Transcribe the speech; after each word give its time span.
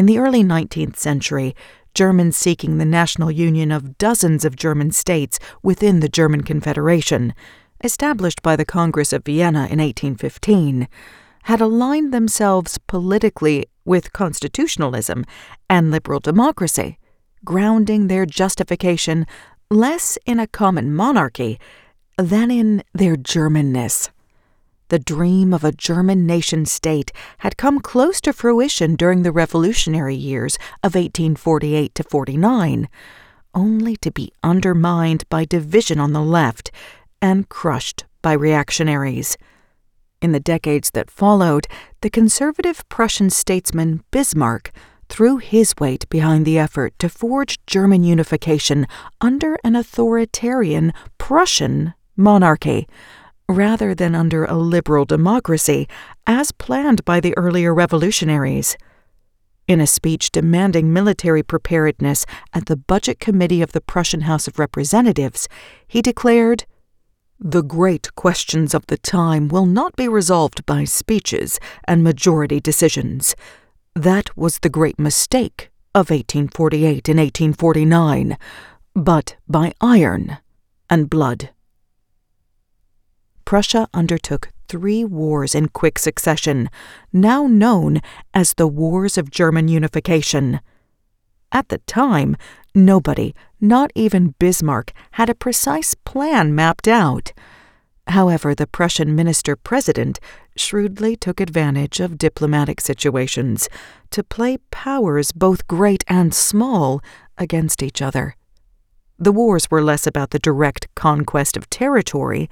In 0.00 0.06
the 0.06 0.16
early 0.16 0.42
19th 0.42 0.96
century, 0.96 1.54
Germans 1.94 2.34
seeking 2.34 2.78
the 2.78 2.86
national 2.86 3.30
union 3.30 3.70
of 3.70 3.98
dozens 3.98 4.46
of 4.46 4.56
German 4.56 4.92
states 4.92 5.38
within 5.62 6.00
the 6.00 6.08
German 6.08 6.42
Confederation, 6.42 7.34
established 7.84 8.40
by 8.40 8.56
the 8.56 8.64
Congress 8.64 9.12
of 9.12 9.26
Vienna 9.26 9.68
in 9.70 9.78
1815, 9.78 10.88
had 11.42 11.60
aligned 11.60 12.14
themselves 12.14 12.78
politically 12.78 13.66
with 13.84 14.14
constitutionalism 14.14 15.26
and 15.68 15.90
liberal 15.90 16.20
democracy, 16.20 16.98
grounding 17.44 18.06
their 18.06 18.24
justification 18.24 19.26
less 19.70 20.16
in 20.24 20.40
a 20.40 20.46
common 20.46 20.94
monarchy 20.94 21.60
than 22.16 22.50
in 22.50 22.82
their 22.94 23.16
Germanness. 23.16 24.08
The 24.90 24.98
dream 24.98 25.54
of 25.54 25.62
a 25.62 25.70
German 25.70 26.26
nation 26.26 26.66
state 26.66 27.12
had 27.38 27.56
come 27.56 27.78
close 27.78 28.20
to 28.22 28.32
fruition 28.32 28.96
during 28.96 29.22
the 29.22 29.30
revolutionary 29.30 30.16
years 30.16 30.56
of 30.82 30.96
1848 30.96 31.94
to 31.94 32.02
49, 32.02 32.88
only 33.54 33.96
to 33.98 34.10
be 34.10 34.32
undermined 34.42 35.28
by 35.28 35.44
division 35.44 36.00
on 36.00 36.12
the 36.12 36.20
left 36.20 36.72
and 37.22 37.48
crushed 37.48 38.04
by 38.20 38.32
reactionaries. 38.32 39.36
In 40.20 40.32
the 40.32 40.40
decades 40.40 40.90
that 40.90 41.08
followed, 41.08 41.68
the 42.00 42.10
conservative 42.10 42.82
Prussian 42.88 43.30
statesman 43.30 44.02
Bismarck 44.10 44.72
threw 45.08 45.36
his 45.36 45.72
weight 45.78 46.08
behind 46.08 46.44
the 46.44 46.58
effort 46.58 46.98
to 46.98 47.08
forge 47.08 47.64
German 47.64 48.02
unification 48.02 48.88
under 49.20 49.56
an 49.62 49.76
authoritarian 49.76 50.92
Prussian 51.16 51.94
monarchy, 52.16 52.88
rather 53.50 53.94
than 53.94 54.14
under 54.14 54.44
a 54.44 54.54
liberal 54.54 55.04
democracy, 55.04 55.88
as 56.26 56.52
planned 56.52 57.04
by 57.04 57.20
the 57.20 57.36
earlier 57.36 57.74
revolutionaries. 57.74 58.76
In 59.66 59.80
a 59.80 59.86
speech 59.86 60.32
demanding 60.32 60.92
military 60.92 61.42
preparedness 61.42 62.26
at 62.52 62.66
the 62.66 62.76
Budget 62.76 63.20
Committee 63.20 63.62
of 63.62 63.72
the 63.72 63.80
Prussian 63.80 64.22
House 64.22 64.48
of 64.48 64.58
Representatives, 64.58 65.48
he 65.86 66.02
declared, 66.02 66.64
the 67.42 67.62
great 67.62 68.14
questions 68.16 68.74
of 68.74 68.86
the 68.86 68.98
time 68.98 69.48
will 69.48 69.64
not 69.64 69.96
be 69.96 70.06
resolved 70.06 70.66
by 70.66 70.84
speeches 70.84 71.58
and 71.84 72.04
majority 72.04 72.60
decisions. 72.60 73.34
That 73.94 74.36
was 74.36 74.58
the 74.58 74.68
great 74.68 74.98
mistake 74.98 75.70
of 75.94 76.10
1848 76.10 77.08
and 77.08 77.18
1849, 77.18 78.36
but 78.94 79.36
by 79.48 79.72
iron 79.80 80.36
and 80.90 81.08
blood. 81.08 81.50
Prussia 83.50 83.88
undertook 83.92 84.50
three 84.68 85.04
wars 85.04 85.56
in 85.56 85.70
quick 85.70 85.98
succession, 85.98 86.70
now 87.12 87.48
known 87.48 88.00
as 88.32 88.54
the 88.54 88.68
Wars 88.68 89.18
of 89.18 89.28
German 89.28 89.66
Unification. 89.66 90.60
At 91.50 91.68
the 91.68 91.78
time, 91.78 92.36
nobody, 92.76 93.34
not 93.60 93.90
even 93.96 94.36
Bismarck, 94.38 94.92
had 95.14 95.28
a 95.28 95.34
precise 95.34 95.96
plan 95.96 96.54
mapped 96.54 96.86
out. 96.86 97.32
However, 98.06 98.54
the 98.54 98.68
Prussian 98.68 99.16
minister 99.16 99.56
president 99.56 100.20
shrewdly 100.56 101.16
took 101.16 101.40
advantage 101.40 101.98
of 101.98 102.18
diplomatic 102.18 102.80
situations 102.80 103.68
to 104.10 104.22
play 104.22 104.58
powers 104.70 105.32
both 105.32 105.66
great 105.66 106.04
and 106.06 106.32
small 106.32 107.00
against 107.36 107.82
each 107.82 108.00
other. 108.00 108.36
The 109.18 109.32
wars 109.32 109.70
were 109.72 109.82
less 109.82 110.06
about 110.06 110.30
the 110.30 110.38
direct 110.38 110.86
conquest 110.94 111.56
of 111.56 111.68
territory 111.68 112.48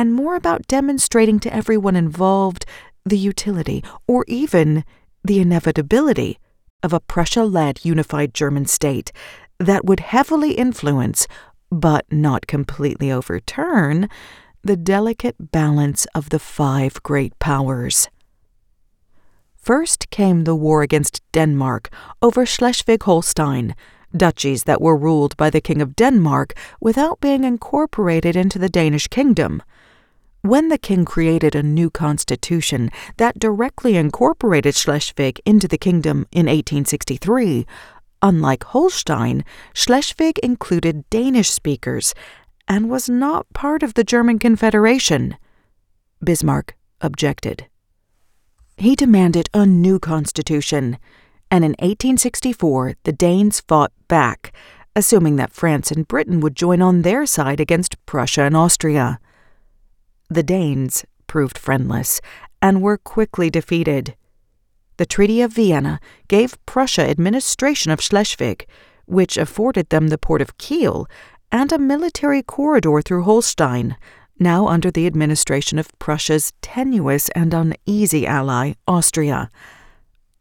and 0.00 0.14
more 0.14 0.34
about 0.34 0.66
demonstrating 0.66 1.38
to 1.38 1.54
everyone 1.54 1.94
involved 1.94 2.64
the 3.04 3.18
utility 3.18 3.84
or 4.08 4.24
even 4.26 4.82
the 5.22 5.40
inevitability 5.40 6.38
of 6.82 6.94
a 6.94 7.00
Prussia 7.00 7.44
led 7.44 7.84
unified 7.84 8.32
German 8.32 8.64
state 8.64 9.12
that 9.58 9.84
would 9.84 10.00
heavily 10.00 10.52
influence, 10.52 11.26
but 11.70 12.06
not 12.10 12.46
completely 12.46 13.12
overturn, 13.12 14.08
the 14.64 14.74
delicate 14.74 15.36
balance 15.52 16.06
of 16.14 16.30
the 16.30 16.38
five 16.38 17.02
great 17.02 17.38
powers. 17.38 18.08
First 19.54 20.08
came 20.08 20.44
the 20.44 20.56
war 20.56 20.80
against 20.80 21.20
Denmark 21.32 21.90
over 22.22 22.46
Schleswig 22.46 23.02
Holstein, 23.02 23.74
duchies 24.16 24.64
that 24.64 24.80
were 24.80 24.96
ruled 24.96 25.36
by 25.36 25.50
the 25.50 25.60
King 25.60 25.82
of 25.82 25.94
Denmark 25.94 26.54
without 26.80 27.20
being 27.20 27.44
incorporated 27.44 28.34
into 28.34 28.58
the 28.58 28.70
Danish 28.70 29.06
kingdom. 29.08 29.62
When 30.42 30.68
the 30.68 30.78
king 30.78 31.04
created 31.04 31.54
a 31.54 31.62
new 31.62 31.90
constitution 31.90 32.90
that 33.18 33.38
directly 33.38 33.96
incorporated 33.96 34.74
Schleswig 34.74 35.38
into 35.44 35.68
the 35.68 35.76
kingdom 35.76 36.26
in 36.32 36.46
1863, 36.46 37.66
unlike 38.22 38.64
Holstein, 38.64 39.44
Schleswig 39.74 40.38
included 40.38 41.08
Danish 41.10 41.50
speakers 41.50 42.14
and 42.66 42.88
was 42.88 43.06
not 43.06 43.52
part 43.52 43.82
of 43.82 43.92
the 43.92 44.04
German 44.04 44.38
Confederation. 44.38 45.36
Bismarck 46.24 46.74
objected. 47.02 47.66
He 48.78 48.96
demanded 48.96 49.50
a 49.52 49.66
new 49.66 49.98
constitution, 49.98 50.96
and 51.50 51.64
in 51.64 51.72
1864 51.72 52.94
the 53.02 53.12
Danes 53.12 53.60
fought 53.68 53.92
back, 54.08 54.54
assuming 54.96 55.36
that 55.36 55.52
France 55.52 55.90
and 55.90 56.08
Britain 56.08 56.40
would 56.40 56.56
join 56.56 56.80
on 56.80 57.02
their 57.02 57.26
side 57.26 57.60
against 57.60 58.04
Prussia 58.06 58.44
and 58.44 58.56
Austria. 58.56 59.20
The 60.30 60.44
Danes 60.44 61.04
proved 61.26 61.58
friendless 61.58 62.20
and 62.62 62.80
were 62.80 62.96
quickly 62.96 63.50
defeated. 63.50 64.14
The 64.96 65.06
Treaty 65.06 65.42
of 65.42 65.52
Vienna 65.52 65.98
gave 66.28 66.64
Prussia 66.66 67.10
administration 67.10 67.90
of 67.90 68.00
Schleswig, 68.00 68.66
which 69.06 69.36
afforded 69.36 69.88
them 69.88 70.08
the 70.08 70.18
port 70.18 70.40
of 70.40 70.56
Kiel 70.56 71.08
and 71.50 71.72
a 71.72 71.78
military 71.78 72.42
corridor 72.42 73.02
through 73.02 73.24
Holstein, 73.24 73.96
now 74.38 74.68
under 74.68 74.90
the 74.90 75.06
administration 75.06 75.78
of 75.80 75.98
Prussia's 75.98 76.52
tenuous 76.62 77.28
and 77.30 77.52
uneasy 77.52 78.24
ally, 78.24 78.74
Austria. 78.86 79.50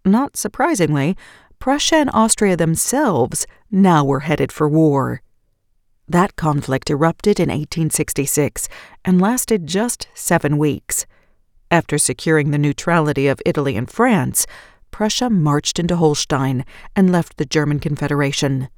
Not 0.05 0.37
surprisingly, 0.37 1.17
Prussia 1.57 1.95
and 1.95 2.11
Austria 2.13 2.55
themselves 2.55 3.47
now 3.71 4.05
were 4.05 4.21
headed 4.21 4.51
for 4.51 4.69
war. 4.69 5.21
That 6.09 6.35
conflict 6.35 6.89
erupted 6.89 7.39
in 7.39 7.49
1866 7.49 8.67
and 9.05 9.21
lasted 9.21 9.67
just 9.67 10.07
seven 10.15 10.57
weeks. 10.57 11.05
After 11.69 11.99
securing 11.99 12.49
the 12.49 12.57
neutrality 12.57 13.27
of 13.27 13.39
Italy 13.45 13.77
and 13.77 13.87
France, 13.87 14.47
Prussia 14.89 15.29
marched 15.29 15.77
into 15.77 15.97
Holstein 15.97 16.65
and 16.95 17.11
left 17.11 17.37
the 17.37 17.45
German 17.45 17.79
Confederation. 17.79 18.69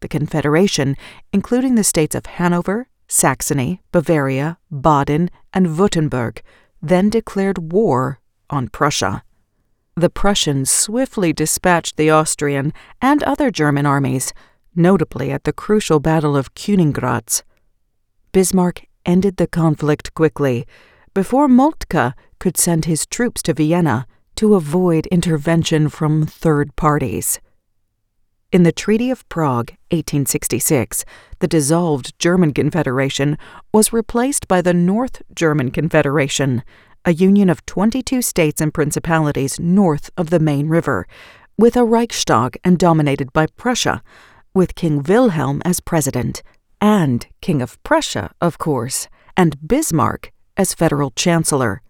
The 0.00 0.08
Confederation, 0.08 0.96
including 1.32 1.76
the 1.76 1.84
states 1.84 2.16
of 2.16 2.26
Hanover, 2.26 2.88
Saxony, 3.06 3.80
Bavaria, 3.92 4.58
Baden, 4.68 5.30
and 5.52 5.68
Württemberg, 5.68 6.40
then 6.82 7.08
declared 7.08 7.72
war 7.72 8.18
on 8.50 8.68
Prussia. 8.68 9.22
The 9.94 10.10
Prussians 10.10 10.72
swiftly 10.72 11.32
dispatched 11.32 11.96
the 11.96 12.10
Austrian 12.10 12.72
and 13.00 13.22
other 13.22 13.52
German 13.52 13.86
armies, 13.86 14.32
notably 14.74 15.30
at 15.30 15.44
the 15.44 15.52
crucial 15.52 16.00
Battle 16.00 16.36
of 16.36 16.54
Königgrätz. 16.54 17.42
Bismarck 18.32 18.86
ended 19.06 19.36
the 19.36 19.46
conflict 19.46 20.14
quickly, 20.14 20.66
before 21.14 21.48
Moltke 21.48 22.14
could 22.40 22.56
send 22.56 22.84
his 22.84 23.06
troops 23.06 23.42
to 23.42 23.54
Vienna 23.54 24.06
to 24.36 24.54
avoid 24.54 25.06
intervention 25.06 25.88
from 25.88 26.26
third 26.26 26.74
parties. 26.76 27.40
In 28.50 28.62
the 28.62 28.72
Treaty 28.72 29.10
of 29.10 29.28
Prague, 29.28 29.70
1866, 29.90 31.04
the 31.40 31.48
dissolved 31.48 32.16
German 32.18 32.52
Confederation 32.52 33.36
was 33.72 33.92
replaced 33.92 34.46
by 34.46 34.62
the 34.62 34.74
North 34.74 35.22
German 35.34 35.70
Confederation, 35.70 36.62
a 37.04 37.12
union 37.12 37.50
of 37.50 37.66
22 37.66 38.22
states 38.22 38.60
and 38.60 38.72
principalities 38.72 39.58
north 39.58 40.10
of 40.16 40.30
the 40.30 40.38
Main 40.38 40.68
River, 40.68 41.06
with 41.58 41.76
a 41.76 41.84
Reichstag 41.84 42.56
and 42.64 42.78
dominated 42.78 43.32
by 43.32 43.46
Prussia, 43.56 44.02
with 44.54 44.74
King 44.74 45.02
Wilhelm 45.02 45.60
as 45.64 45.80
president, 45.80 46.42
and 46.80 47.26
King 47.40 47.60
of 47.60 47.82
Prussia, 47.82 48.30
of 48.40 48.58
course, 48.58 49.08
and 49.36 49.56
Bismarck 49.66 50.32
as 50.56 50.74
federal 50.74 51.10
chancellor. 51.10 51.82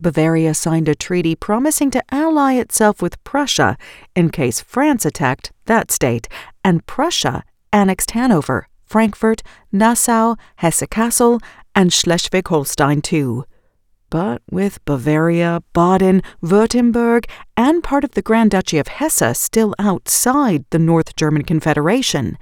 Bavaria 0.00 0.54
signed 0.54 0.88
a 0.88 0.94
treaty 0.94 1.34
promising 1.34 1.90
to 1.90 2.02
ally 2.10 2.54
itself 2.54 3.02
with 3.02 3.22
Prussia 3.22 3.76
in 4.16 4.30
case 4.30 4.60
France 4.60 5.04
attacked 5.04 5.52
that 5.66 5.90
state, 5.90 6.26
and 6.64 6.86
Prussia 6.86 7.44
annexed 7.72 8.12
Hanover, 8.12 8.66
Frankfurt, 8.84 9.42
Nassau, 9.70 10.36
Hesse-Kassel, 10.56 11.40
and 11.74 11.92
Schleswig-Holstein 11.92 13.02
too 13.02 13.44
but 14.10 14.42
with 14.50 14.84
Bavaria, 14.84 15.62
Baden, 15.72 16.22
Württemberg, 16.42 17.26
and 17.56 17.82
part 17.82 18.04
of 18.04 18.10
the 18.12 18.22
Grand 18.22 18.50
Duchy 18.50 18.78
of 18.78 18.88
Hesse 18.88 19.38
still 19.38 19.74
outside 19.78 20.64
the 20.70 20.78
North 20.78 21.16
German 21.16 21.44
Confederation, 21.44 22.36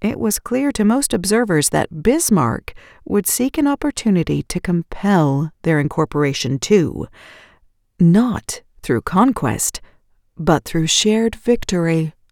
it 0.00 0.18
was 0.18 0.38
clear 0.38 0.72
to 0.72 0.84
most 0.84 1.12
observers 1.12 1.70
that 1.70 2.02
Bismarck 2.02 2.74
would 3.04 3.26
seek 3.26 3.58
an 3.58 3.66
opportunity 3.66 4.42
to 4.44 4.60
compel 4.60 5.50
their 5.62 5.80
incorporation 5.80 6.58
too, 6.58 7.06
not 7.98 8.62
through 8.82 9.02
conquest, 9.02 9.80
but 10.38 10.64
through 10.64 10.86
shared 10.86 11.34
victory, 11.34 12.14